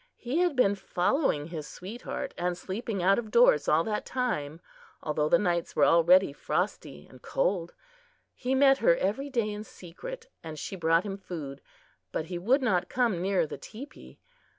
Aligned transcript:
He 0.15 0.39
had 0.39 0.55
been 0.55 0.73
following 0.73 1.49
his 1.49 1.67
sweetheart 1.67 2.33
and 2.35 2.57
sleeping 2.57 3.03
out 3.03 3.19
of 3.19 3.29
doors 3.29 3.67
all 3.67 3.83
that 3.83 4.03
time, 4.03 4.59
although 5.03 5.29
the 5.29 5.37
nights 5.37 5.75
were 5.75 5.85
already 5.85 6.33
frosty 6.33 7.05
and 7.07 7.21
cold. 7.21 7.75
He 8.33 8.55
met 8.55 8.79
her 8.79 8.97
every 8.97 9.29
day 9.29 9.51
in 9.51 9.63
secret 9.63 10.25
and 10.43 10.57
she 10.57 10.75
brought 10.75 11.03
him 11.03 11.17
food, 11.17 11.61
but 12.11 12.25
he 12.25 12.39
would 12.39 12.63
not 12.63 12.89
come 12.89 13.21
near 13.21 13.45
the 13.45 13.59
teepee. 13.59 14.17